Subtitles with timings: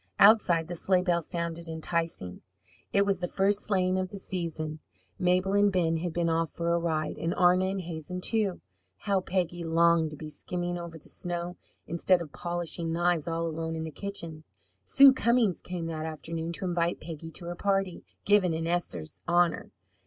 [0.17, 2.41] Outside the sleigh bells sounded enticing.
[2.91, 4.79] It was the first sleighing of the season.
[5.19, 8.61] Mabel and Ben had been off for a ride, and Arna and Hazen, too.
[9.01, 13.75] How Peggy longed to be skimming over the snow instead of polishing knives all alone
[13.75, 14.43] in the kitchen.
[14.83, 19.69] Sue Cummings came that afternoon to invite Peggy to her party, given in Esther's honour.